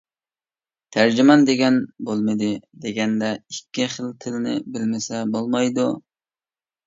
تەرجىمان 0.95 1.43
دېگەن 1.49 1.75
بولمىدى 2.07 2.47
دېگەندە 2.85 3.29
ئىككى 3.55 3.87
خىل 3.97 4.09
تىلنى 4.25 4.55
بىلمىسە 4.77 5.21
بولمايدۇ! 5.35 5.85